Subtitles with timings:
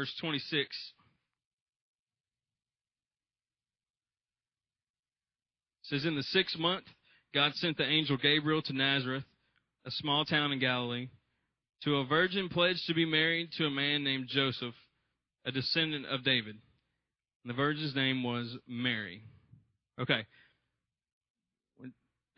[0.00, 0.68] verse 26.
[5.82, 6.84] says, In the sixth month,
[7.34, 9.24] God sent the angel Gabriel to Nazareth,
[9.84, 11.08] a small town in Galilee,
[11.82, 14.74] to a virgin pledged to be married to a man named Joseph,
[15.44, 16.56] a descendant of David.
[17.44, 19.22] And the virgin's name was Mary.
[20.00, 20.24] Okay.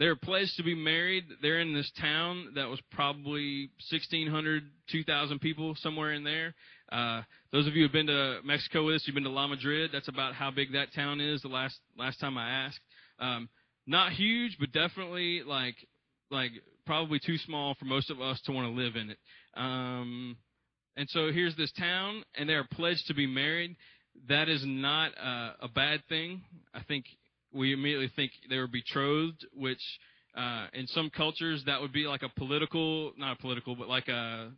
[0.00, 1.26] They're pledged to be married.
[1.42, 6.54] They're in this town that was probably 1,600, 2,000 people, somewhere in there.
[6.92, 9.90] Uh, those of you who've been to Mexico with us, you've been to La Madrid.
[9.92, 11.40] That's about how big that town is.
[11.40, 12.80] The last last time I asked,
[13.18, 13.48] um,
[13.86, 15.76] not huge, but definitely like
[16.30, 16.50] like
[16.84, 19.18] probably too small for most of us to want to live in it.
[19.54, 20.36] Um,
[20.96, 23.76] and so here's this town, and they are pledged to be married.
[24.28, 26.42] That is not a bad thing.
[26.74, 27.06] I think
[27.54, 29.80] we immediately think they were betrothed, which
[30.36, 34.08] uh, in some cultures that would be like a political, not a political, but like
[34.08, 34.50] a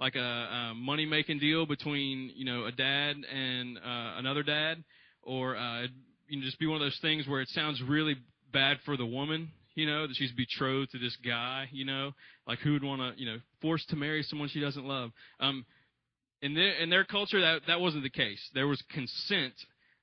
[0.00, 4.82] like a, a money making deal between you know a dad and uh, another dad,
[5.22, 5.82] or uh,
[6.28, 8.16] you know just be one of those things where it sounds really
[8.52, 12.12] bad for the woman, you know, that she's betrothed to this guy, you know,
[12.46, 15.10] like who would want to, you know, forced to marry someone she doesn't love.
[15.40, 15.64] Um,
[16.42, 18.40] in their in their culture, that that wasn't the case.
[18.54, 19.54] There was consent.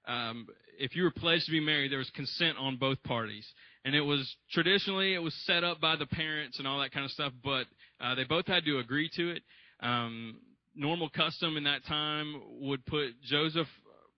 [0.08, 0.48] Um,
[0.80, 3.48] if you were pledged to be married, there was consent on both parties,
[3.86, 7.06] and it was traditionally it was set up by the parents and all that kind
[7.06, 7.34] of stuff.
[7.44, 7.68] But
[8.02, 9.44] uh, they both had to agree to it.
[9.84, 10.38] Um,
[10.76, 13.68] normal custom in that time would put Joseph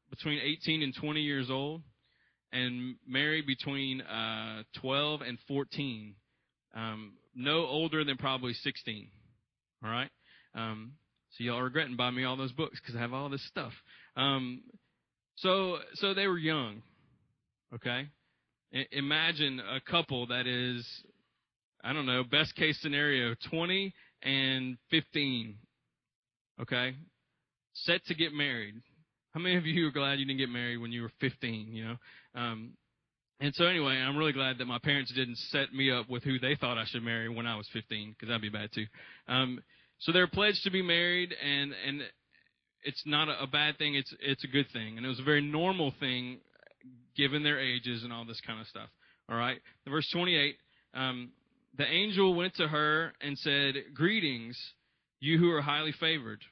[0.10, 1.82] between 18 and 20 years old
[2.54, 6.16] and Mary between uh, 12 and 14.
[6.76, 9.10] Um, no older than probably 16.
[9.84, 10.10] All right?
[10.54, 10.94] Um,
[11.32, 13.74] so y'all are regretting buying me all those books because I have all this stuff.
[14.16, 14.62] Um,
[15.36, 16.82] so, so they were young.
[17.74, 18.08] Okay?
[18.74, 20.88] I- imagine a couple that is,
[21.84, 23.94] I don't know, best case scenario, 20
[24.26, 25.56] and 15.
[26.62, 26.96] Okay?
[27.74, 28.76] Set to get married.
[29.34, 31.70] How many of you are glad you didn't get married when you were 15?
[31.72, 31.96] You know,
[32.36, 32.74] um,
[33.42, 36.40] and so anyway, I'm really glad that my parents didn't set me up with who
[36.40, 38.86] they thought I should marry when I was 15, because that'd be bad too.
[39.28, 39.62] Um,
[40.00, 42.02] so they're pledged to be married, and and
[42.84, 43.96] it's not a, a bad thing.
[43.96, 46.40] It's it's a good thing, and it was a very normal thing,
[47.18, 48.90] given their ages and all this kind of stuff.
[49.30, 50.56] All right, verse 28.
[50.94, 51.32] Um,
[51.78, 54.58] the angel went to her and said, "Greetings,
[55.20, 56.44] you who are highly favored.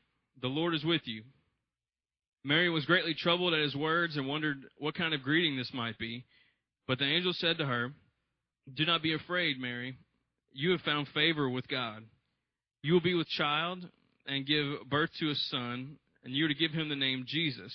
[0.41, 1.23] The Lord is with you."
[2.44, 5.97] Mary was greatly troubled at his words and wondered what kind of greeting this might
[5.97, 6.25] be.
[6.88, 7.94] But the angel said to her,
[8.73, 9.97] Do not be afraid, Mary.
[10.51, 12.03] You have found favor with God.
[12.81, 13.88] You will be with child
[14.28, 17.73] and give birth to a son, and you are to give him the name Jesus.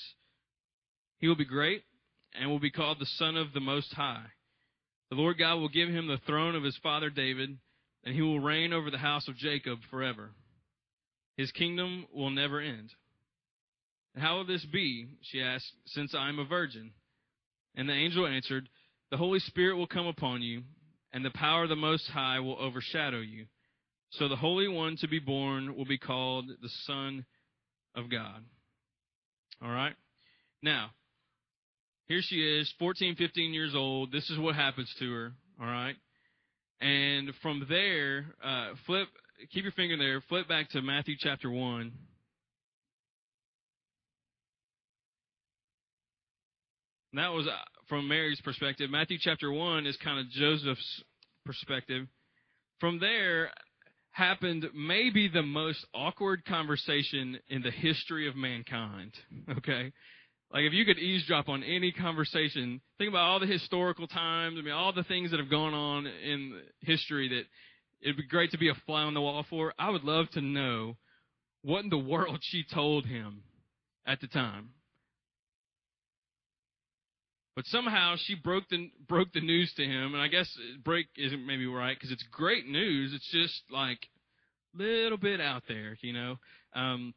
[1.19, 1.83] He will be great
[2.39, 4.27] and will be called the Son of the Most High.
[5.11, 7.57] The Lord God will give him the throne of his father David,
[8.05, 10.31] and he will reign over the house of Jacob forever.
[11.37, 12.91] His kingdom will never end.
[14.17, 15.07] How will this be?
[15.23, 16.93] She asked, since I am a virgin.
[17.77, 18.69] And the angel answered,
[19.11, 20.63] The Holy Spirit will come upon you,
[21.13, 23.47] and the power of the Most High will overshadow you.
[24.11, 27.25] So the Holy One to be born will be called the Son
[27.95, 28.45] of God.
[29.63, 29.95] All right?
[30.63, 30.91] Now,
[32.09, 34.11] here she is, 14, 15 years old.
[34.11, 35.33] This is what happens to her.
[35.61, 35.95] All right?
[36.81, 39.09] And from there, uh, flip,
[39.53, 41.93] keep your finger there, flip back to Matthew chapter 1.
[47.13, 47.51] And that was uh,
[47.89, 48.91] from Mary's perspective.
[48.91, 51.03] Matthew chapter 1 is kind of Joseph's
[51.45, 52.07] perspective.
[52.81, 53.51] From there
[54.13, 59.13] happened maybe the most awkward conversation in the history of mankind.
[59.59, 59.93] Okay?
[60.53, 64.63] Like if you could eavesdrop on any conversation, think about all the historical times, I
[64.63, 67.45] mean all the things that have gone on in history that
[68.01, 69.75] it'd be great to be a fly on the wall for.
[69.79, 70.97] I would love to know
[71.63, 73.43] what in the world she told him
[74.07, 74.71] at the time.
[77.55, 80.49] But somehow she broke the broke the news to him, and I guess
[80.85, 83.13] break isn't maybe right because it's great news.
[83.13, 83.99] It's just like
[84.75, 86.37] a little bit out there, you know.
[86.75, 87.15] Um,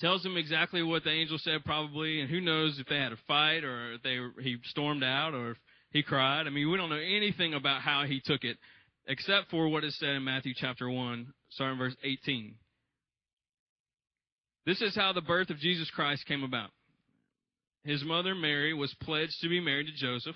[0.00, 3.18] tells him exactly what the angel said, probably, and who knows if they had a
[3.26, 5.56] fight or if they he stormed out or if
[5.90, 6.46] he cried.
[6.46, 8.58] I mean, we don't know anything about how he took it,
[9.06, 12.56] except for what is said in Matthew chapter one, starting verse eighteen.
[14.66, 16.70] This is how the birth of Jesus Christ came about
[17.86, 20.34] his mother Mary was pledged to be married to Joseph,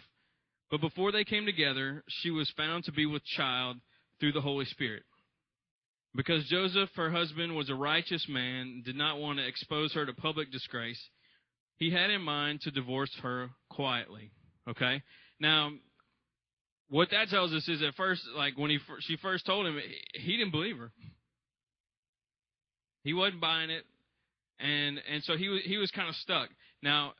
[0.70, 3.76] but before they came together, she was found to be with child
[4.20, 5.02] through the Holy Spirit.
[6.14, 10.12] Because Joseph, her husband, was a righteous man did not want to expose her to
[10.12, 11.00] public disgrace,
[11.76, 14.32] he had in mind to divorce her quietly.
[14.68, 15.02] Okay?
[15.38, 15.70] Now,
[16.88, 19.78] what that tells us is at first, like when he she first told him,
[20.14, 20.90] he didn't believe her.
[23.04, 23.84] He wasn't buying it.
[24.58, 26.48] and and so he was he was kind of stuck.
[26.82, 27.12] Now,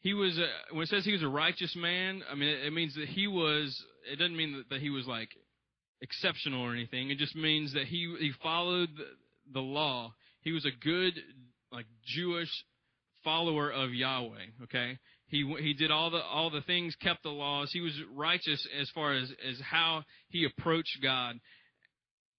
[0.00, 2.22] he was a, when it says he was a righteous man.
[2.30, 3.80] I mean, it, means that he was.
[4.10, 5.28] It doesn't mean that, that he was like
[6.02, 7.10] exceptional or anything.
[7.10, 9.04] It just means that he he followed the,
[9.52, 10.14] the law.
[10.42, 11.14] He was a good
[11.72, 12.50] like Jewish
[13.24, 14.64] follower of Yahweh.
[14.64, 17.70] Okay, he he did all the all the things, kept the laws.
[17.72, 21.38] He was righteous as far as as how he approached God.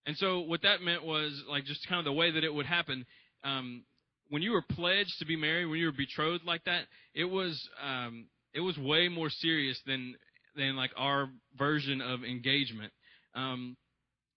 [0.05, 2.65] And so what that meant was like just kind of the way that it would
[2.65, 3.05] happen.
[3.43, 3.83] Um,
[4.29, 7.61] when you were pledged to be married, when you were betrothed like that, it was
[7.83, 10.15] um, it was way more serious than
[10.55, 12.91] than like our version of engagement.
[13.35, 13.77] Um,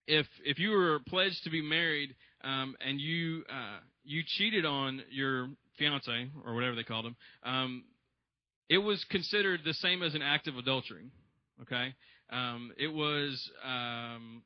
[0.07, 5.01] if if you were pledged to be married um, and you uh, you cheated on
[5.09, 7.83] your fiance or whatever they called him, um,
[8.69, 11.09] it was considered the same as an act of adultery.
[11.61, 11.93] Okay,
[12.31, 14.43] um, it was um,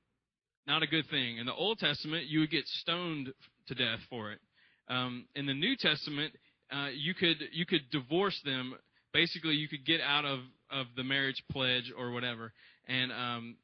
[0.68, 1.38] not a good thing.
[1.38, 3.34] In the Old Testament, you would get stoned
[3.68, 4.40] to death for it.
[4.88, 6.34] Um, in the New Testament,
[6.72, 8.76] uh, you could you could divorce them.
[9.14, 10.40] Basically, you could get out of
[10.72, 12.54] of the marriage pledge or whatever,
[12.88, 13.56] and um,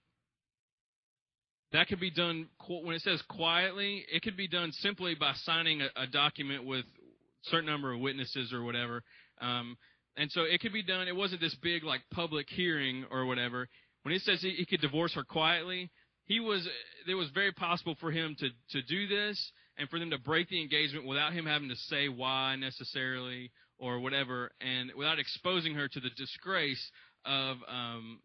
[1.75, 4.05] that could be done when it says quietly.
[4.11, 7.99] It could be done simply by signing a, a document with a certain number of
[7.99, 9.03] witnesses or whatever.
[9.41, 9.77] Um,
[10.17, 11.07] and so it could be done.
[11.07, 13.67] It wasn't this big like public hearing or whatever.
[14.03, 15.91] When it says he, he could divorce her quietly,
[16.25, 16.67] he was.
[17.07, 20.49] It was very possible for him to to do this and for them to break
[20.49, 25.87] the engagement without him having to say why necessarily or whatever, and without exposing her
[25.89, 26.91] to the disgrace
[27.25, 28.19] of um,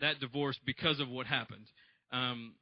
[0.00, 1.66] that divorce because of what happened.
[2.12, 2.54] Um,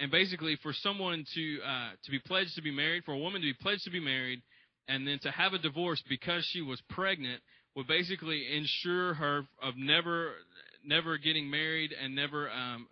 [0.00, 3.40] and basically, for someone to uh, to be pledged to be married, for a woman
[3.40, 4.40] to be pledged to be married,
[4.88, 7.40] and then to have a divorce because she was pregnant
[7.74, 10.32] would basically ensure her of never
[10.84, 12.88] never getting married and never um,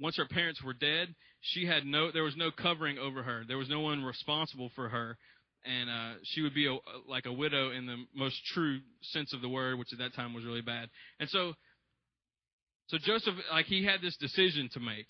[0.00, 3.42] once her parents were dead, she had no there was no covering over her.
[3.46, 5.16] There was no one responsible for her,
[5.64, 6.76] and uh, she would be a,
[7.08, 10.34] like a widow in the most true sense of the word, which at that time
[10.34, 10.88] was really bad.
[11.20, 11.52] And so,
[12.88, 15.06] so Joseph like he had this decision to make.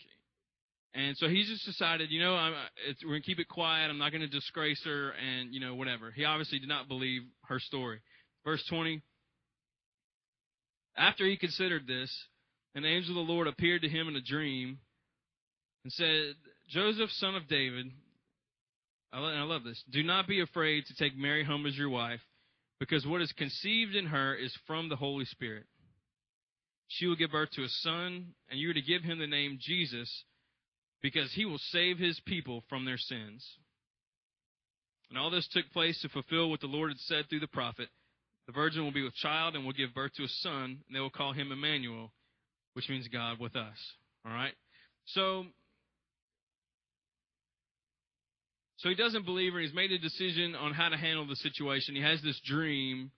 [0.95, 3.91] And so he just decided, you know, I'm, uh, we're going to keep it quiet.
[3.91, 6.11] I'm not going to disgrace her and, you know, whatever.
[6.11, 8.01] He obviously did not believe her story.
[8.45, 9.03] Verse 20.
[10.97, 12.11] After he considered this,
[12.75, 14.79] an angel of the Lord appeared to him in a dream
[15.85, 16.35] and said,
[16.69, 17.87] Joseph, son of David,
[19.13, 22.21] I love this, do not be afraid to take Mary home as your wife,
[22.79, 25.65] because what is conceived in her is from the Holy Spirit.
[26.89, 29.59] She will give birth to a son, and you are to give him the name
[29.61, 30.25] Jesus,
[31.03, 33.47] because he will save his people from their sins.
[35.09, 37.89] And all this took place to fulfill what the Lord had said through the prophet.
[38.47, 41.01] The virgin will be with child and will give birth to a son, and they
[41.01, 42.13] will call him Emmanuel,
[42.75, 43.77] which means God with us.
[44.27, 44.53] All right?
[45.07, 45.45] So,
[48.79, 49.61] so he doesn't believe her.
[49.61, 51.95] He's made a decision on how to handle the situation.
[51.95, 53.11] He has this dream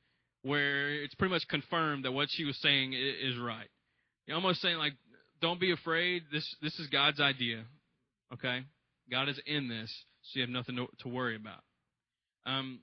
[0.42, 3.68] where it's pretty much confirmed that what she was saying is right.
[4.26, 4.94] You're almost saying like,
[5.40, 6.24] don't be afraid.
[6.32, 7.64] This this is God's idea.
[8.32, 8.60] Okay,
[9.10, 11.62] God is in this, so you have nothing to, to worry about.
[12.46, 12.80] Um,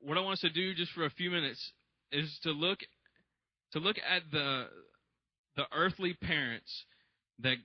[0.00, 1.72] what I want us to do just for a few minutes
[2.10, 2.78] is to look
[3.72, 4.66] to look at the
[5.56, 6.84] the earthly parents
[7.40, 7.56] that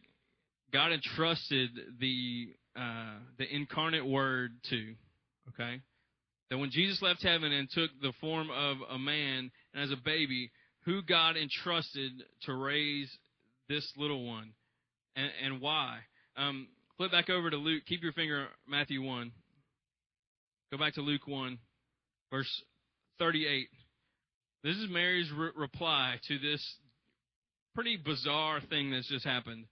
[0.72, 4.94] God entrusted the uh, the incarnate Word to.
[5.50, 5.82] Okay,
[6.50, 9.98] that when Jesus left heaven and took the form of a man and as a
[9.98, 10.52] baby,
[10.86, 12.12] who God entrusted
[12.44, 13.10] to raise
[13.70, 14.54] this little one,
[15.16, 16.00] and, and why?
[16.38, 16.68] Um,
[16.98, 17.84] flip back over to Luke.
[17.88, 19.32] Keep your finger Matthew one.
[20.72, 21.58] Go back to Luke one,
[22.32, 22.50] verse
[23.18, 23.70] thirty-eight.
[24.64, 26.64] This is Mary's re- reply to this
[27.74, 29.66] pretty bizarre thing that's just happened.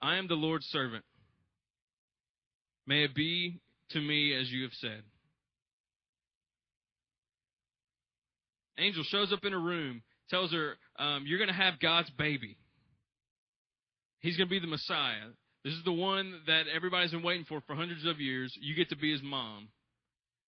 [0.00, 1.04] I am the Lord's servant.
[2.86, 3.60] May it be
[3.90, 5.02] to me as you have said.
[8.78, 12.56] Angel shows up in a room, tells her, um, You're going to have God's baby.
[14.22, 15.28] He's going to be the Messiah.
[15.64, 18.56] This is the one that everybody's been waiting for for hundreds of years.
[18.60, 19.68] You get to be his mom.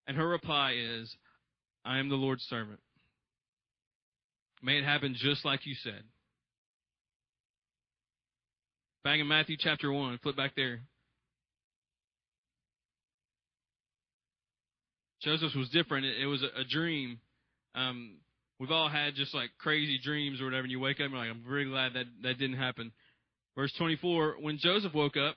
[0.07, 1.15] And her reply is,
[1.85, 2.81] I am the Lord's servant.
[4.63, 6.03] May it happen just like you said.
[9.03, 10.81] Back in Matthew chapter 1, flip back there.
[15.21, 16.07] Joseph was different.
[16.07, 17.19] It, was a, dream.
[17.75, 18.17] Um,
[18.59, 21.21] we've all had just like crazy dreams or whatever, and you wake up and you're
[21.21, 22.93] like, I'm very glad that that didn't happen.
[23.57, 25.37] Verse 24 When Joseph woke up,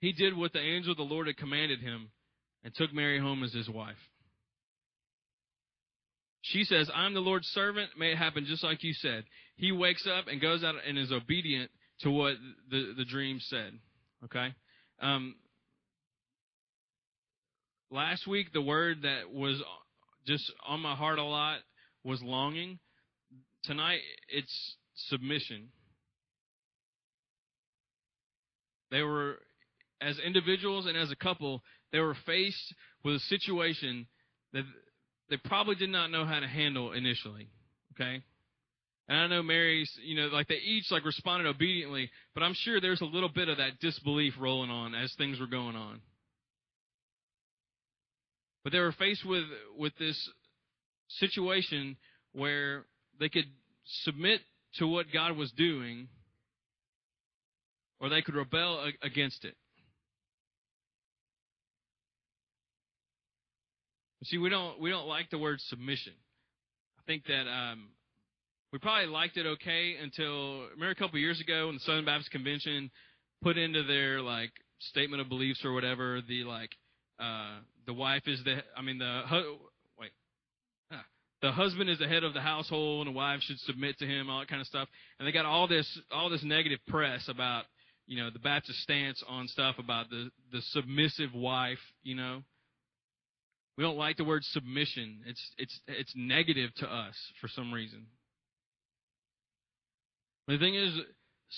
[0.00, 2.10] he did what the angel of the Lord had commanded him
[2.64, 3.96] and took Mary home as his wife.
[6.42, 7.90] She says, I'm the Lord's servant.
[7.98, 9.24] May it happen just like you said.
[9.56, 12.34] He wakes up and goes out and is obedient to what
[12.70, 13.72] the, the dream said.
[14.24, 14.54] Okay?
[15.02, 15.34] Um,
[17.90, 19.62] last week the word that was
[20.26, 21.58] just on my heart a lot
[22.04, 22.78] was longing.
[23.64, 24.76] Tonight it's
[25.08, 25.68] submission.
[28.90, 29.36] They were,
[30.00, 34.06] as individuals and as a couple, they were faced with a situation
[34.52, 34.64] that
[35.28, 37.48] they probably did not know how to handle initially.
[37.94, 38.22] Okay?
[39.08, 42.80] And I know Mary's, you know, like they each like responded obediently, but I'm sure
[42.80, 46.00] there's a little bit of that disbelief rolling on as things were going on.
[48.62, 49.44] But they were faced with
[49.76, 50.16] with this
[51.18, 51.96] situation
[52.32, 52.84] where
[53.18, 53.46] they could
[54.04, 54.40] submit
[54.78, 56.08] to what God was doing
[58.00, 59.54] or they could rebel against it.
[64.24, 66.12] See, we don't we don't like the word submission.
[66.98, 67.88] I think that um,
[68.72, 72.04] we probably liked it okay until remember a couple of years ago when the Southern
[72.04, 72.90] Baptist Convention
[73.42, 76.70] put into their like statement of beliefs or whatever the like
[77.18, 79.22] uh, the wife is the I mean the
[79.98, 80.10] wait
[80.92, 81.04] ah,
[81.40, 84.28] the husband is the head of the household and the wife should submit to him
[84.28, 84.88] all that kind of stuff
[85.18, 87.64] and they got all this all this negative press about
[88.10, 92.42] you know the Baptist stance on stuff about the the submissive wife you know
[93.80, 95.20] we don't like the word submission.
[95.26, 98.04] It's it's it's negative to us for some reason.
[100.48, 100.92] The thing is,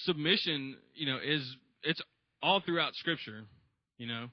[0.05, 1.43] submission, you know, is
[1.83, 2.01] it's
[2.41, 3.43] all throughout Scripture.
[3.99, 4.27] You know,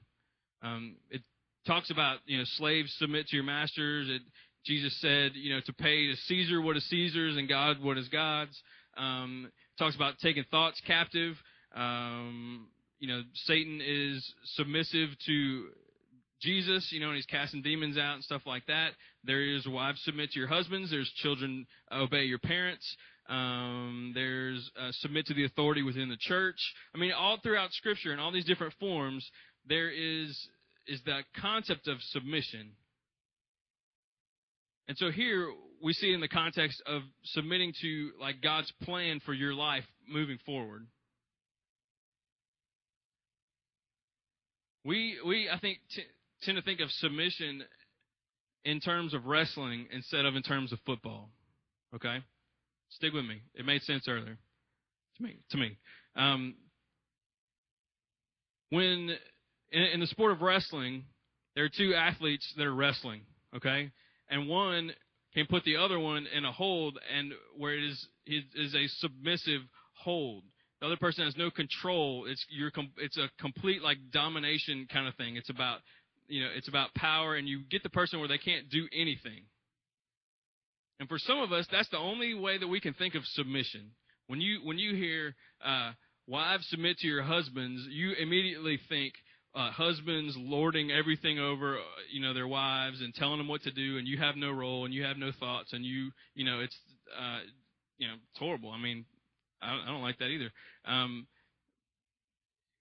[0.62, 1.22] um, it
[1.66, 4.08] talks about you know slaves submit to your masters.
[4.08, 4.22] It,
[4.64, 8.06] Jesus said, you know, to pay to Caesar what is Caesar's and God what is
[8.06, 8.56] God's.
[8.96, 9.50] Um,
[9.80, 11.34] talks about taking thoughts captive.
[11.74, 15.68] Um, you know, Satan is submissive to
[16.40, 18.92] Jesus, you know, and he's casting demons out and stuff like that.
[19.24, 20.90] There is wives submit to your husbands.
[20.90, 22.96] There's children obey your parents.
[23.28, 26.58] Um, there's uh, submit to the authority within the church.
[26.94, 29.28] I mean, all throughout Scripture in all these different forms,
[29.66, 30.48] there is
[30.86, 32.72] is that concept of submission.
[34.88, 35.48] And so here
[35.82, 39.84] we see it in the context of submitting to like God's plan for your life
[40.08, 40.86] moving forward.
[44.84, 46.02] We we I think t-
[46.42, 47.62] tend to think of submission
[48.64, 51.30] in terms of wrestling instead of in terms of football.
[51.94, 52.18] Okay?
[52.90, 53.42] Stick with me.
[53.54, 54.36] It made sense earlier
[55.16, 55.36] to me.
[55.50, 55.76] To me.
[56.16, 56.54] Um,
[58.70, 59.16] when
[59.70, 61.04] in, in the sport of wrestling,
[61.54, 63.22] there are two athletes that are wrestling.
[63.54, 63.90] Okay,
[64.28, 64.92] and one
[65.34, 68.86] can put the other one in a hold, and where it is it is a
[68.98, 69.62] submissive
[69.94, 70.44] hold.
[70.80, 72.24] The other person has no control.
[72.26, 75.36] It's you're it's a complete like domination kind of thing.
[75.36, 75.80] It's about
[76.30, 79.42] you know, it's about power, and you get the person where they can't do anything.
[81.00, 83.90] And for some of us, that's the only way that we can think of submission.
[84.28, 85.34] When you when you hear
[85.64, 85.92] uh,
[86.26, 89.14] wives submit to your husbands, you immediately think
[89.54, 91.82] uh, husbands lording everything over uh,
[92.12, 94.84] you know their wives and telling them what to do, and you have no role
[94.84, 96.76] and you have no thoughts, and you you know it's
[97.18, 97.40] uh,
[97.98, 98.70] you know it's horrible.
[98.70, 99.04] I mean,
[99.62, 100.50] I don't, I don't like that either.
[100.84, 101.26] Um,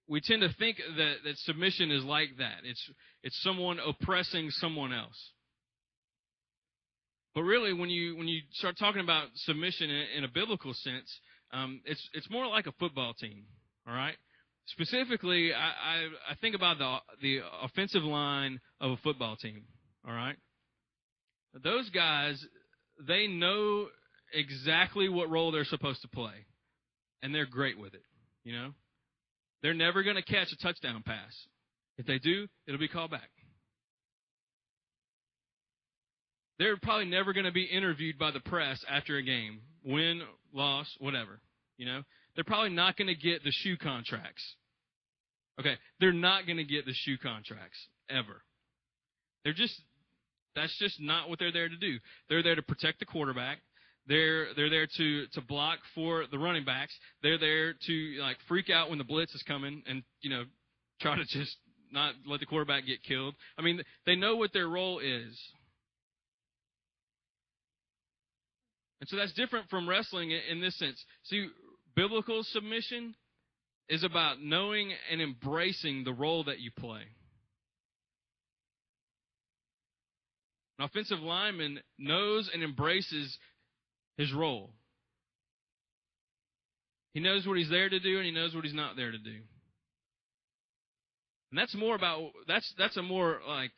[0.08, 2.62] we tend to think that, that submission is like that.
[2.64, 2.90] It's,
[3.24, 5.32] it's someone oppressing someone else.
[7.36, 11.20] But really, when you, when you start talking about submission in, in a biblical sense,
[11.54, 13.44] um, it's, it's more like a football team,
[13.88, 14.16] all right?
[14.66, 15.96] Specifically, I, I,
[16.32, 19.64] I think about the, the offensive line of a football team,
[20.08, 20.36] all right?
[21.64, 22.44] Those guys,
[23.08, 23.88] they know
[24.34, 26.46] exactly what role they're supposed to play,
[27.22, 28.04] and they're great with it,
[28.44, 28.72] you know?
[29.62, 31.34] They're never going to catch a touchdown pass.
[31.98, 33.30] If they do, it'll be called back.
[36.58, 40.22] They're probably never going to be interviewed by the press after a game, win,
[40.54, 41.40] loss, whatever.
[41.78, 42.04] You know,
[42.36, 44.44] they're probably not going to get the shoe contracts.
[45.60, 47.78] Okay, they're not going to get the shoe contracts
[48.10, 48.44] ever.
[49.44, 49.82] They're just
[50.56, 51.98] that's just not what they're there to do.
[52.28, 53.60] They're there to protect the quarterback.
[54.10, 56.94] They're they're there to to block for the running backs.
[57.22, 60.44] They're there to like freak out when the blitz is coming and you know
[61.00, 61.56] try to just
[61.92, 63.36] not let the quarterback get killed.
[63.58, 65.40] I mean, they know what their role is.
[69.00, 71.02] And so that's different from wrestling in this sense.
[71.24, 71.48] See,
[71.96, 73.16] biblical submission
[73.88, 77.02] is about knowing and embracing the role that you play.
[80.78, 83.38] An offensive lineman knows and embraces
[84.20, 84.70] his role.
[87.14, 89.18] He knows what he's there to do and he knows what he's not there to
[89.18, 89.38] do.
[91.52, 93.72] And that's more about that's that's a more like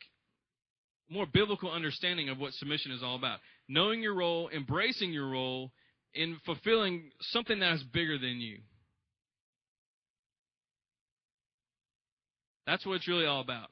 [1.08, 3.38] more biblical understanding of what submission is all about.
[3.68, 5.70] Knowing your role, embracing your role
[6.12, 8.58] in fulfilling something that is bigger than you.
[12.66, 13.68] That's what it's really all about.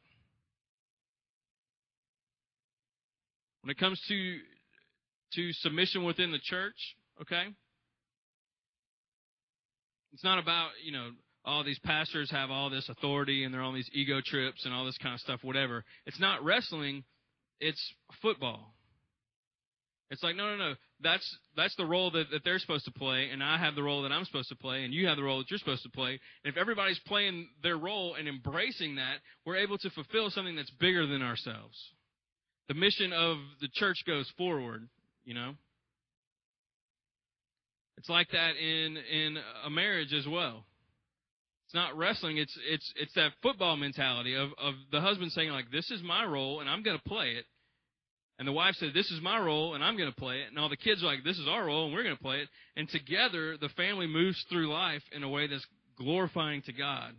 [3.63, 4.39] When it comes to
[5.35, 6.77] to submission within the church,
[7.23, 7.45] okay?
[10.13, 11.11] It's not about, you know,
[11.45, 14.85] all these pastors have all this authority and they're on these ego trips and all
[14.85, 15.85] this kind of stuff, whatever.
[16.07, 17.05] It's not wrestling,
[17.61, 17.81] it's
[18.21, 18.75] football.
[20.11, 20.75] It's like, no, no, no.
[21.03, 24.03] That's that's the role that, that they're supposed to play, and I have the role
[24.03, 26.19] that I'm supposed to play, and you have the role that you're supposed to play.
[26.45, 30.71] And if everybody's playing their role and embracing that, we're able to fulfill something that's
[30.81, 31.79] bigger than ourselves.
[32.69, 34.89] The mission of the church goes forward,
[35.25, 35.55] you know.
[37.99, 40.65] It's like that in in a marriage as well.
[41.67, 42.39] It's not wrestling.
[42.39, 46.25] It's it's it's that football mentality of of the husband saying like, "This is my
[46.25, 47.45] role, and I'm going to play it."
[48.41, 50.49] And the wife said, This is my role, and I'm going to play it.
[50.49, 52.39] And all the kids are like, This is our role, and we're going to play
[52.39, 52.49] it.
[52.75, 55.67] And together, the family moves through life in a way that's
[55.99, 57.13] glorifying to God.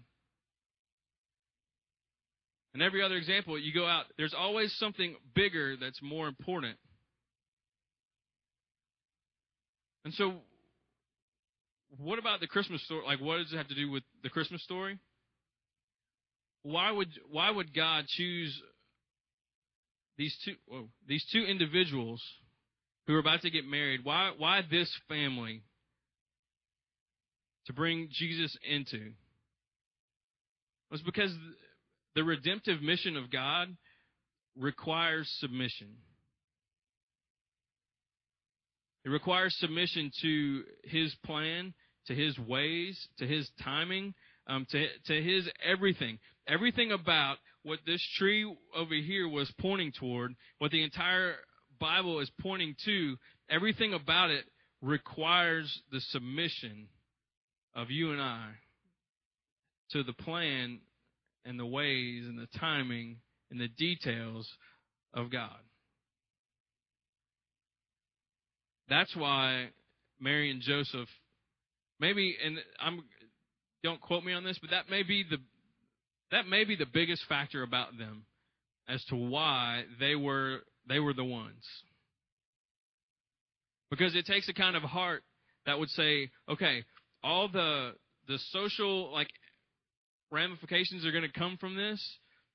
[2.74, 6.77] And every other example, you go out, there's always something bigger that's more important.
[10.03, 10.34] And so,
[11.98, 13.03] what about the Christmas story?
[13.05, 14.98] Like, what does it have to do with the Christmas story?
[16.63, 18.62] Why would why would God choose
[20.17, 22.22] these two whoa, these two individuals
[23.08, 25.63] who are about to get married, why why this family
[27.65, 29.12] to bring Jesus into?
[30.91, 31.31] Was because
[32.15, 33.75] the redemptive mission of God
[34.58, 35.96] requires submission.
[39.03, 41.74] It requires submission to His plan,
[42.08, 44.14] to His ways, to His timing,
[44.48, 46.20] um, to to His everything.
[46.48, 48.44] Everything about what this tree
[48.75, 51.35] over here was pointing toward, what the entire
[51.79, 53.18] Bible is pointing to,
[53.50, 54.46] everything about it
[54.81, 56.87] requires the submission
[57.75, 58.50] of you and I
[59.92, 60.79] to the plan
[61.46, 63.18] and the ways and the timing
[63.50, 64.50] and the details
[65.14, 65.57] of God.
[68.92, 69.70] That's why
[70.20, 71.08] Mary and Joseph,
[72.01, 73.01] maybe, and I'm,
[73.86, 75.38] don't quote me on this, but that may be the
[76.32, 78.25] that may be the biggest factor about them
[78.90, 81.64] as to why they were they were the ones.
[83.90, 85.24] Because it takes a kind of heart
[85.66, 86.84] that would say, okay,
[87.24, 87.94] all the
[88.27, 89.30] the social like
[90.32, 92.01] ramifications are going to come from this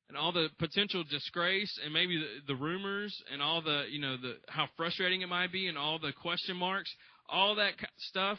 [0.09, 4.17] and all the potential disgrace and maybe the, the rumors and all the you know
[4.17, 6.91] the how frustrating it might be and all the question marks
[7.29, 8.39] all that stuff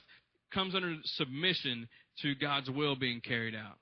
[0.53, 1.87] comes under submission
[2.21, 3.77] to God's will being carried out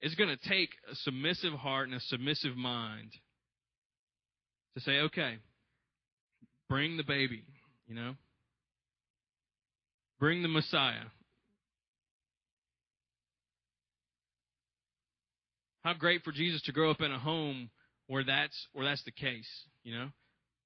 [0.00, 3.10] it's going to take a submissive heart and a submissive mind
[4.74, 5.36] to say, okay,
[6.68, 7.44] bring the baby,
[7.86, 8.14] you know?
[10.18, 11.04] Bring the Messiah.
[15.82, 17.70] How great for Jesus to grow up in a home
[18.06, 19.48] where that's where that's the case,
[19.82, 20.08] you know?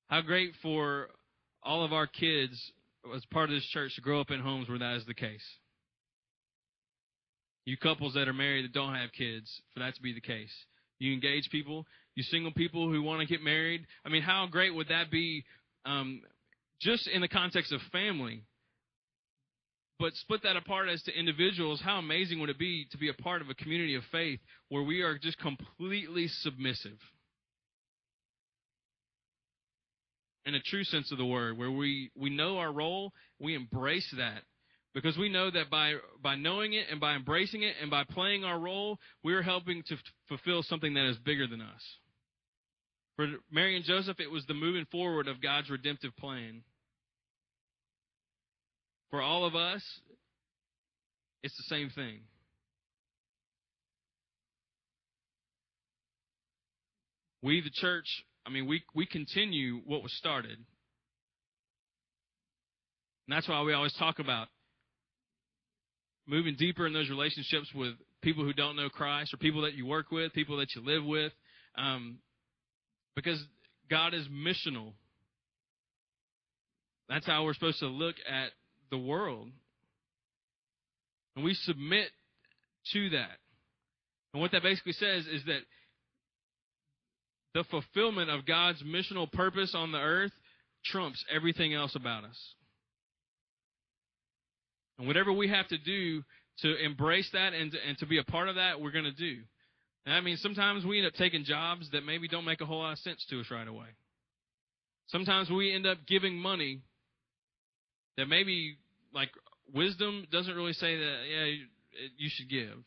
[0.08, 1.08] How great for
[1.62, 2.72] all of our kids
[3.14, 5.44] as part of this church to grow up in homes where that is the case.
[7.64, 10.52] You couples that are married that don't have kids, for that to be the case.
[10.98, 13.86] You engage people, you single people who want to get married.
[14.04, 15.44] I mean, how great would that be
[15.86, 16.22] um,
[16.80, 18.42] just in the context of family?
[19.98, 23.22] But split that apart as to individuals, how amazing would it be to be a
[23.22, 26.98] part of a community of faith where we are just completely submissive?
[30.46, 34.12] In a true sense of the word, where we, we know our role, we embrace
[34.18, 34.42] that,
[34.94, 38.44] because we know that by, by knowing it and by embracing it and by playing
[38.44, 41.82] our role, we're helping to f- fulfill something that is bigger than us.
[43.16, 46.62] For Mary and Joseph, it was the moving forward of God's redemptive plan.
[49.10, 49.82] For all of us,
[51.42, 52.20] it's the same thing.
[57.42, 58.06] We, the church,
[58.46, 60.56] I mean, we, we continue what was started.
[63.26, 64.48] And that's why we always talk about
[66.26, 69.86] moving deeper in those relationships with people who don't know Christ or people that you
[69.86, 71.32] work with, people that you live with,
[71.76, 72.18] um,
[73.14, 73.42] because
[73.90, 74.92] God is missional.
[77.08, 78.50] That's how we're supposed to look at
[78.90, 79.48] the world.
[81.36, 82.08] And we submit
[82.92, 83.38] to that.
[84.32, 85.60] And what that basically says is that
[87.54, 90.32] the fulfillment of God's missional purpose on the earth
[90.84, 92.54] trumps everything else about us.
[94.98, 96.22] And whatever we have to do
[96.62, 99.12] to embrace that and to, and to be a part of that, we're going to
[99.12, 99.38] do.
[100.06, 102.80] And I mean, sometimes we end up taking jobs that maybe don't make a whole
[102.80, 103.86] lot of sense to us right away.
[105.08, 106.80] Sometimes we end up giving money
[108.16, 108.76] that maybe,
[109.12, 109.30] like,
[109.72, 111.44] wisdom doesn't really say that, yeah,
[112.16, 112.78] you should give.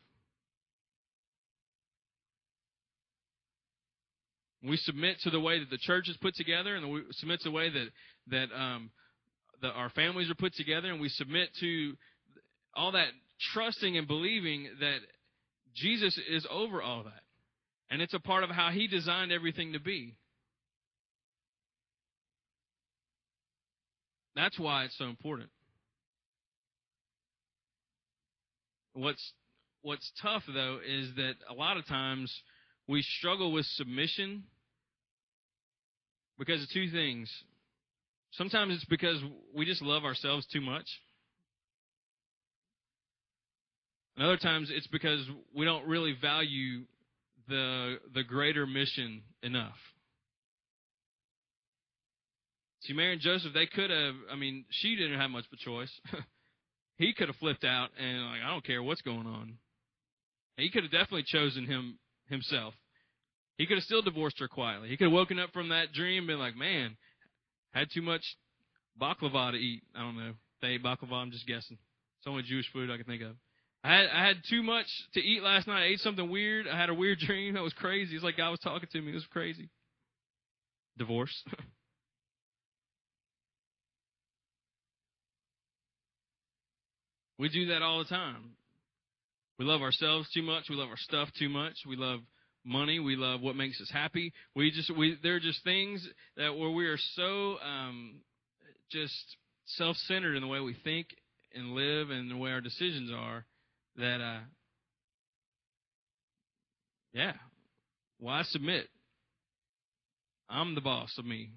[4.64, 7.50] We submit to the way that the church is put together, and we submit to
[7.50, 7.88] the way that
[8.30, 8.90] that um,
[9.62, 11.94] that our families are put together, and we submit to
[12.76, 13.10] all that
[13.54, 15.00] trusting and believing that
[15.76, 17.22] Jesus is over all that,
[17.90, 20.16] and it's a part of how He designed everything to be.
[24.38, 25.50] That's why it's so important.
[28.94, 29.34] What's
[29.82, 32.32] what's tough though is that a lot of times
[32.88, 34.44] we struggle with submission
[36.38, 37.32] because of two things.
[38.34, 39.20] Sometimes it's because
[39.56, 40.86] we just love ourselves too much.
[44.16, 46.84] And other times it's because we don't really value
[47.48, 49.78] the the greater mission enough.
[52.88, 54.16] See, Mary and Joseph, they could have.
[54.32, 55.92] I mean, she didn't have much of a choice.
[56.98, 59.58] he could have flipped out and like, I don't care what's going on.
[60.56, 62.74] He could have definitely chosen him himself.
[63.58, 64.90] He could have still divorced her quietly.
[64.90, 66.96] He could have woken up from that dream and been like, man,
[67.72, 68.24] had too much
[69.00, 69.84] baklava to eat.
[69.96, 70.34] I don't know.
[70.62, 71.14] They ate baklava.
[71.14, 71.78] I'm just guessing.
[72.20, 73.36] It's only Jewish food I can think of.
[73.84, 75.84] I had I had too much to eat last night.
[75.84, 76.68] I ate something weird.
[76.68, 77.56] I had a weird dream.
[77.56, 78.16] That was crazy.
[78.16, 79.12] It's like God was talking to me.
[79.12, 79.70] It was crazy.
[80.98, 81.44] Divorce.
[87.38, 88.52] we do that all the time.
[89.60, 90.66] We love ourselves too much.
[90.70, 91.76] We love our stuff too much.
[91.88, 92.20] We love
[92.64, 93.00] money.
[93.00, 94.34] We love what makes us happy.
[94.56, 98.22] We just we there are just things that where we are so um,
[98.92, 99.14] just
[99.66, 101.08] self-centered in the way we think
[101.54, 103.46] and live and the way our decisions are
[103.98, 104.40] that uh,
[107.14, 107.34] yeah,
[108.20, 108.88] why submit?
[110.50, 111.52] I'm the boss of me.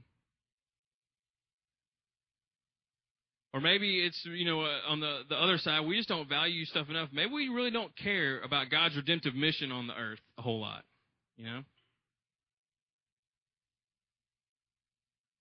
[3.53, 6.65] Or maybe it's, you know, uh, on the, the other side, we just don't value
[6.67, 7.09] stuff enough.
[7.13, 10.85] Maybe we really don't care about God's redemptive mission on the earth a whole lot,
[11.37, 11.63] you know?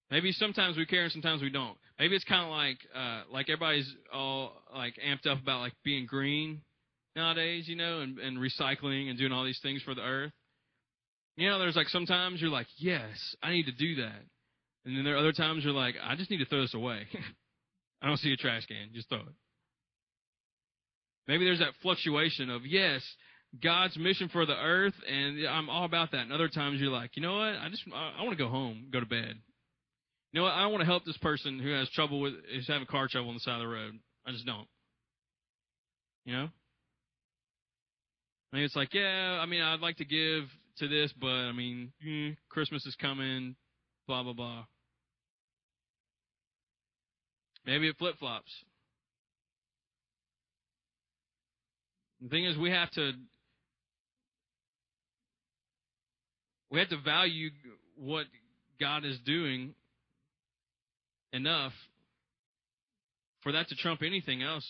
[0.10, 1.78] Maybe sometimes we care and sometimes we don't.
[2.00, 6.08] Maybe it's kind of like uh, like everybody's all like amped up about like being
[6.08, 6.62] green
[7.16, 10.32] nowadays, you know, and, and recycling and doing all these things for the earth.
[11.36, 14.20] You know, there's like sometimes you're like, yes, I need to do that,
[14.86, 17.08] and then there are other times you're like, I just need to throw this away.
[18.02, 18.90] I don't see a trash can.
[18.94, 19.36] Just throw it.
[21.28, 23.04] Maybe there's that fluctuation of, yes,
[23.62, 26.22] God's mission for the earth, and I'm all about that.
[26.22, 27.56] And other times you're like, you know what?
[27.56, 29.36] I just I, I want to go home, go to bed.
[30.32, 30.54] You know what?
[30.54, 33.36] I want to help this person who has trouble with is having car trouble on
[33.36, 34.00] the side of the road.
[34.26, 34.68] I just don't.
[36.26, 36.50] You know?
[38.52, 40.44] I mean, it's like, yeah, I mean, I'd like to give
[40.78, 43.56] to this, but I mean, mm, Christmas is coming,
[44.08, 44.66] blah blah blah.
[47.66, 48.52] Maybe it flip flops.
[52.22, 53.12] The thing is, we have to
[56.72, 57.50] we have to value
[57.96, 58.26] what
[58.80, 59.74] God is doing
[61.34, 61.74] enough
[63.42, 64.66] for that to trump anything else.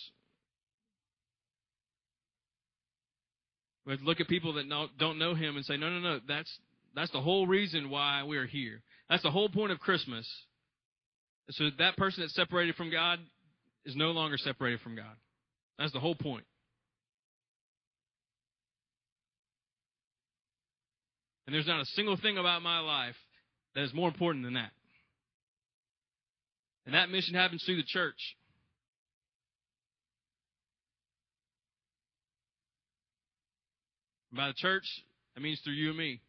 [3.85, 6.19] We have to look at people that don't know Him and say, no, no, no,
[6.27, 6.51] that's
[6.95, 8.81] that's the whole reason why we are here.
[9.09, 10.27] That's the whole point of Christmas.
[11.51, 13.19] So that person that's separated from God
[13.85, 15.15] is no longer separated from God.
[15.79, 16.45] That's the whole point.
[21.47, 23.15] And there's not a single thing about my life
[23.73, 24.69] that is more important than that.
[26.85, 28.19] And that mission happens through the church.
[34.31, 34.85] By the church,
[35.33, 36.21] that means through you and me.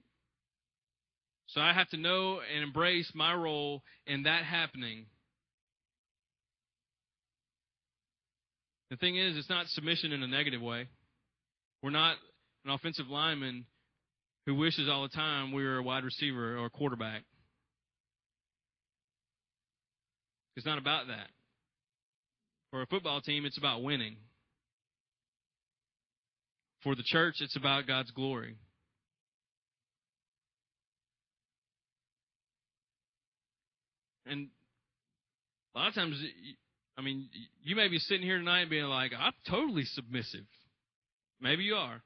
[1.55, 5.07] So I have to know and embrace my role in that happening.
[8.91, 10.87] The thing is, it's not submission in a negative way.
[11.83, 12.17] We're not
[12.65, 13.67] an offensive lineman
[14.47, 17.23] who wishes all the time we were a wide receiver or a quarterback.
[20.57, 21.29] It's not about that.
[22.71, 24.17] For a football team, it's about winning.
[26.83, 28.57] For the church, it's about God's glory.
[34.31, 34.49] And
[35.75, 36.17] a lot of times,
[36.97, 37.29] I mean,
[37.63, 40.47] you may be sitting here tonight being like, I'm totally submissive.
[41.41, 42.01] Maybe you are.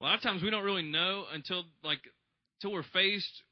[0.00, 2.00] A lot of times we don't really know until like
[2.58, 3.42] until we're faced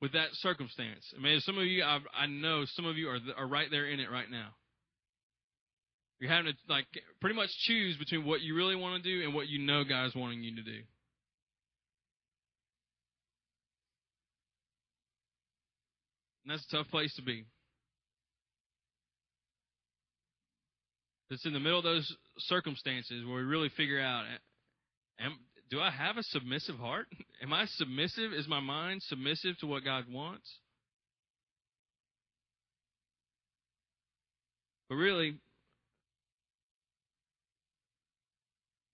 [0.00, 1.04] with that circumstance.
[1.16, 3.88] I mean, some of you, I, I know some of you are are right there
[3.88, 4.48] in it right now.
[6.18, 6.86] You're having to like
[7.20, 10.06] pretty much choose between what you really want to do and what you know God
[10.06, 10.80] is wanting you to do.
[16.48, 17.44] And that's a tough place to be.
[21.28, 24.24] It's in the middle of those circumstances where we really figure out
[25.20, 25.38] am,
[25.70, 27.06] do I have a submissive heart?
[27.42, 28.32] Am I submissive?
[28.32, 30.48] Is my mind submissive to what God wants?
[34.88, 35.36] But really,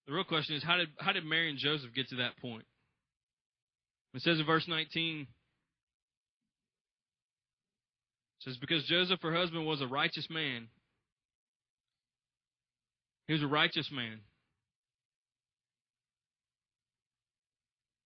[0.08, 2.64] the real question is how did how did Mary and Joseph get to that point?
[4.12, 5.28] It says in verse 19
[8.44, 10.68] says because Joseph her husband was a righteous man.
[13.26, 14.20] He was a righteous man.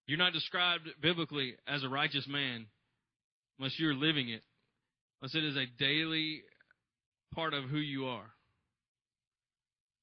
[0.06, 2.66] You're not described biblically as a righteous man
[3.58, 4.42] unless you're living it,
[5.20, 6.42] unless it is a daily
[7.34, 8.30] part of who you are.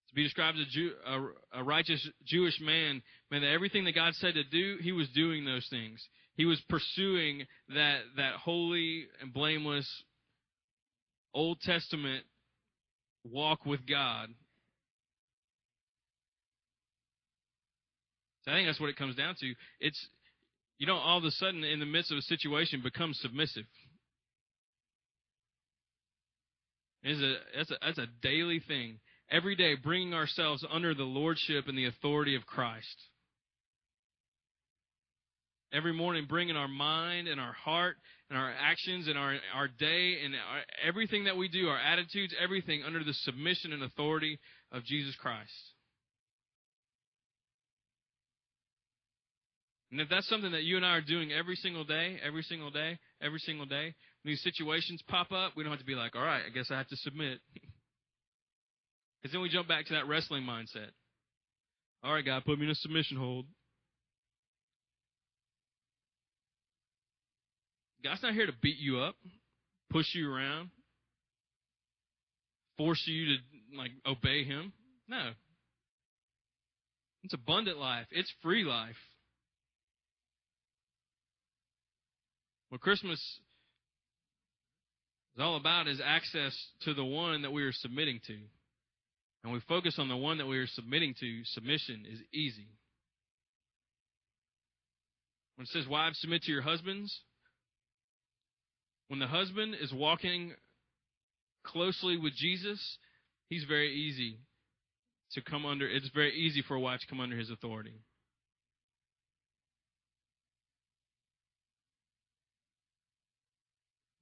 [0.10, 3.96] To be described as a, Jew, a, a righteous Jewish man meant that everything that
[3.96, 6.06] God said to do, he was doing those things.
[6.36, 9.88] He was pursuing that, that holy and blameless
[11.36, 12.24] Old Testament
[13.24, 14.30] walk with God
[18.46, 19.54] So I think that's what it comes down to.
[19.80, 20.08] It's
[20.78, 23.66] you don't all of a sudden in the midst of a situation become submissive.
[27.04, 29.00] It's a, that's, a, that's a daily thing.
[29.30, 32.96] Every day, bringing ourselves under the lordship and the authority of Christ.
[35.72, 37.98] Every morning, bringing our mind and our heart
[38.30, 42.34] and our actions and our, our day and our, everything that we do, our attitudes,
[42.42, 44.40] everything under the submission and authority
[44.72, 45.52] of Jesus Christ.
[49.92, 52.72] And if that's something that you and I are doing every single day, every single
[52.72, 56.16] day, every single day, when these situations pop up, we don't have to be like,
[56.16, 57.40] all right, I guess I have to submit.
[59.22, 60.92] Because then we jump back to that wrestling mindset.
[62.04, 63.48] All right, God, put me in a submission hold.
[68.06, 69.16] God's not here to beat you up,
[69.90, 70.70] push you around,
[72.78, 73.36] force you to
[73.76, 74.74] like obey Him.
[75.08, 75.32] No.
[77.24, 78.06] It's abundant life.
[78.12, 78.96] It's free life.
[82.70, 83.20] What Christmas
[85.36, 88.38] is all about is access to the one that we are submitting to.
[89.44, 92.68] And we focus on the one that we are submitting to, submission is easy.
[95.56, 97.20] When it says, Wives, submit to your husbands,
[99.08, 100.54] when the husband is walking
[101.64, 102.80] closely with Jesus,
[103.50, 104.40] he's very easy
[105.34, 107.94] to come under, it's very easy for a wife to come under his authority.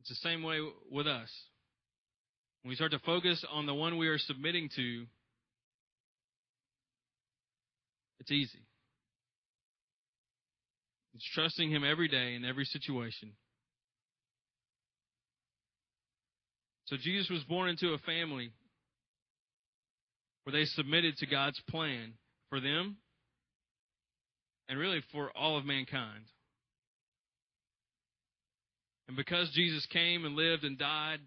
[0.02, 0.60] It's the same way
[0.92, 1.30] with us.
[2.62, 5.06] When we start to focus on the one we are submitting to,
[8.20, 8.66] it's easy.
[11.14, 13.32] It's trusting Him every day in every situation.
[16.86, 18.52] So Jesus was born into a family
[20.44, 22.14] where they submitted to God's plan
[22.50, 22.98] for them
[24.68, 26.26] and really for all of mankind.
[29.08, 31.20] And because Jesus came and lived and died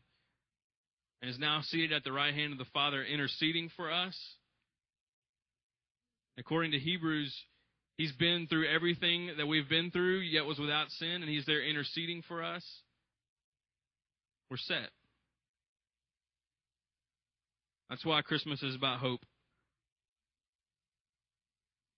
[1.21, 4.17] and is now seated at the right hand of the Father interceding for us,
[6.39, 7.35] according to Hebrews,
[7.97, 11.63] he's been through everything that we've been through, yet was without sin, and he's there
[11.63, 12.65] interceding for us.
[14.51, 14.91] We're set.
[17.89, 19.21] That's why Christmas is about hope.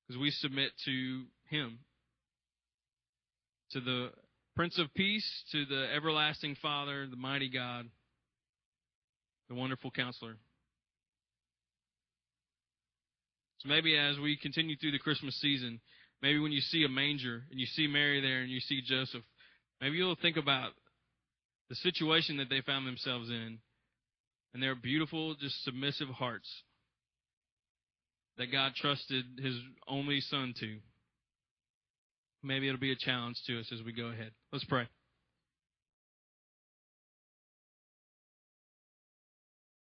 [0.06, 1.80] Because we submit to Him,
[3.72, 4.10] to the
[4.56, 7.86] Prince of Peace to the everlasting Father, the mighty God,
[9.48, 10.36] the wonderful counselor.
[13.58, 15.80] So maybe as we continue through the Christmas season,
[16.22, 19.22] maybe when you see a manger and you see Mary there and you see Joseph,
[19.80, 20.72] maybe you'll think about
[21.68, 23.58] the situation that they found themselves in
[24.54, 26.48] and their beautiful, just submissive hearts
[28.38, 29.54] that God trusted his
[29.86, 30.78] only son to
[32.42, 34.30] maybe it'll be a challenge to us as we go ahead.
[34.52, 34.86] Let's pray.